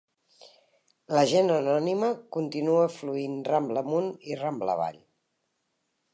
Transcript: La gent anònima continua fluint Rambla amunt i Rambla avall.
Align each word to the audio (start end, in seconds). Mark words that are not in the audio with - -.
La 1.15 1.23
gent 1.31 1.53
anònima 1.57 2.09
continua 2.39 2.89
fluint 2.95 3.37
Rambla 3.51 3.85
amunt 3.87 4.11
i 4.33 4.41
Rambla 4.43 4.77
avall. 4.81 4.99